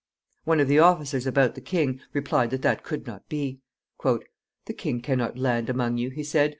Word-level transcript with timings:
One 0.45 0.59
of 0.59 0.67
the 0.67 0.79
officers 0.79 1.27
about 1.27 1.53
the 1.53 1.61
king 1.61 1.99
replied 2.11 2.49
that 2.49 2.63
that 2.63 2.81
could 2.81 3.05
not 3.05 3.29
be. 3.29 3.59
"The 4.03 4.73
king 4.75 4.99
can 4.99 5.19
not 5.19 5.37
land 5.37 5.69
among 5.69 5.99
you," 5.99 6.09
he 6.09 6.23
said. 6.23 6.49